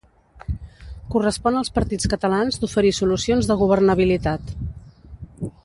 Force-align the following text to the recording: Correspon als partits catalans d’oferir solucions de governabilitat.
Correspon 1.15 1.59
als 1.59 1.69
partits 1.75 2.09
catalans 2.13 2.57
d’oferir 2.63 2.93
solucions 3.01 3.51
de 3.51 3.59
governabilitat. 3.61 4.53